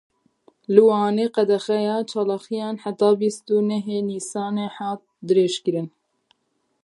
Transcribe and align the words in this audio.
Li 0.73 0.81
Wanê 0.87 1.25
qedexeya 1.35 1.97
çalakiyan 2.09 2.75
heta 2.83 3.09
bîst 3.19 3.45
û 3.55 3.57
nehê 3.71 3.99
Nîsanê 4.09 4.67
hat 4.77 5.01
dirêjkirin. 5.27 5.87